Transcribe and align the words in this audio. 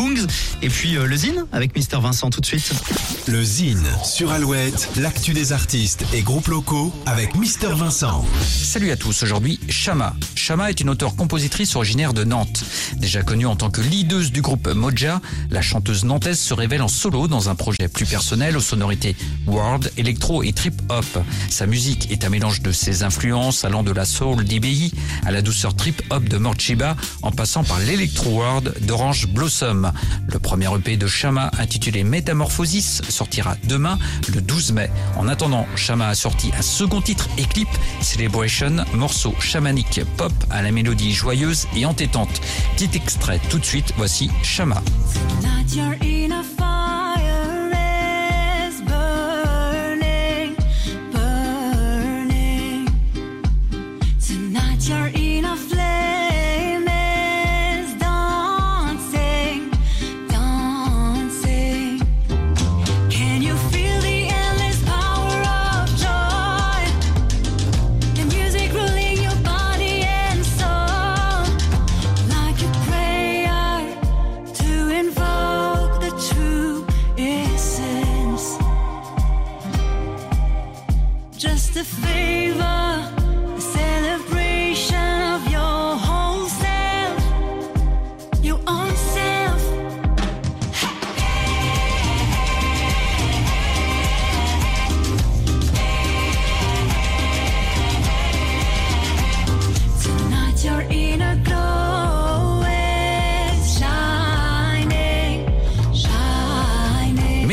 Kungs. 0.00 0.49
Et 0.62 0.68
puis 0.68 0.96
euh, 0.96 1.06
le 1.06 1.16
Zine 1.16 1.46
avec 1.52 1.74
Mister 1.74 1.98
Vincent 2.00 2.28
tout 2.28 2.40
de 2.40 2.46
suite. 2.46 2.72
Le 3.26 3.42
Zine 3.42 3.86
sur 4.04 4.30
Alouette, 4.30 4.90
l'actu 4.96 5.32
des 5.32 5.52
artistes 5.52 6.04
et 6.12 6.20
groupes 6.20 6.48
locaux 6.48 6.92
avec 7.06 7.34
Mister 7.34 7.68
Vincent. 7.74 8.24
Salut 8.42 8.90
à 8.90 8.96
tous, 8.96 9.22
aujourd'hui 9.22 9.58
Shama. 9.70 10.14
Shama 10.34 10.68
est 10.70 10.80
une 10.80 10.90
auteure-compositrice 10.90 11.76
originaire 11.76 12.12
de 12.12 12.24
Nantes. 12.24 12.62
Déjà 12.96 13.22
connue 13.22 13.46
en 13.46 13.56
tant 13.56 13.70
que 13.70 13.80
leaduse 13.80 14.32
du 14.32 14.42
groupe 14.42 14.68
Moja, 14.68 15.20
la 15.50 15.62
chanteuse 15.62 16.04
nantaise 16.04 16.38
se 16.38 16.52
révèle 16.52 16.82
en 16.82 16.88
solo 16.88 17.26
dans 17.26 17.48
un 17.48 17.54
projet 17.54 17.88
plus 17.88 18.06
personnel 18.06 18.56
aux 18.56 18.60
sonorités 18.60 19.16
world, 19.46 19.90
électro 19.96 20.42
et 20.42 20.52
trip-hop. 20.52 21.06
Sa 21.48 21.66
musique 21.66 22.10
est 22.10 22.24
un 22.24 22.28
mélange 22.28 22.60
de 22.60 22.72
ses 22.72 23.02
influences 23.02 23.64
allant 23.64 23.82
de 23.82 23.92
la 23.92 24.04
soul 24.04 24.44
d'IBI 24.44 24.92
à 25.24 25.30
la 25.30 25.40
douceur 25.40 25.74
trip-hop 25.74 26.24
de 26.24 26.36
Morchiba 26.36 26.96
en 27.22 27.32
passant 27.32 27.64
par 27.64 27.78
l'électro-world 27.78 28.74
d'Orange 28.82 29.26
Blossom. 29.28 29.92
Le 30.26 30.38
premier 30.50 30.74
EP 30.74 30.96
de 30.96 31.06
Shama 31.06 31.52
intitulé 31.60 32.02
Metamorphosis 32.02 33.02
sortira 33.08 33.54
demain 33.68 34.00
le 34.34 34.40
12 34.40 34.72
mai. 34.72 34.90
En 35.16 35.28
attendant, 35.28 35.64
Shama 35.76 36.08
a 36.08 36.16
sorti 36.16 36.50
un 36.58 36.60
second 36.60 37.00
titre 37.00 37.28
et 37.38 37.44
clip, 37.44 37.68
Celebration, 38.00 38.84
morceau 38.94 39.32
chamanique 39.38 40.00
pop 40.16 40.32
à 40.50 40.60
la 40.62 40.72
mélodie 40.72 41.12
joyeuse 41.12 41.68
et 41.76 41.86
entêtante. 41.86 42.40
Petit 42.74 42.90
extrait 42.96 43.40
tout 43.48 43.60
de 43.60 43.64
suite, 43.64 43.94
voici 43.96 44.28
Shama. 44.42 44.82
A 81.72 81.84
favor, 81.84 83.19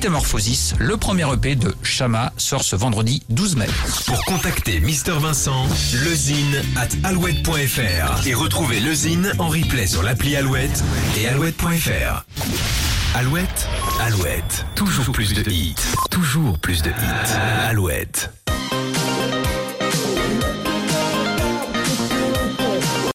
Métamorphosis, 0.00 0.72
le 0.78 0.96
premier 0.96 1.30
EP 1.30 1.56
de 1.56 1.74
Shama, 1.82 2.32
sort 2.38 2.62
ce 2.62 2.74
vendredi 2.74 3.22
12 3.28 3.56
mai. 3.56 3.66
Pour 4.06 4.24
contacter 4.24 4.80
Mister 4.80 5.12
Vincent, 5.12 5.66
lezine 5.92 6.62
at 6.76 6.88
alouette.fr 7.06 8.26
et 8.26 8.32
retrouver 8.32 8.80
lezine 8.80 9.30
en 9.38 9.48
replay 9.48 9.86
sur 9.86 10.02
l'appli 10.02 10.36
Alouette 10.36 10.82
et 11.18 11.28
alouette.fr. 11.28 12.24
Alouette, 13.14 13.68
Alouette, 14.00 14.64
toujours 14.74 15.12
plus 15.12 15.34
de 15.34 15.42
hits, 15.50 15.74
toujours 16.10 16.58
plus 16.58 16.80
de 16.80 16.88
hits. 16.88 17.34
Alouette. 17.68 18.30